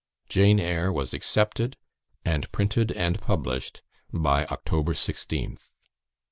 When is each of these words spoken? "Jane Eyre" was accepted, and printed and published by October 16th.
"Jane 0.29 0.59
Eyre" 0.59 0.91
was 0.91 1.13
accepted, 1.13 1.77
and 2.25 2.51
printed 2.51 2.91
and 2.91 3.21
published 3.21 3.83
by 4.11 4.47
October 4.47 4.93
16th. 4.93 5.73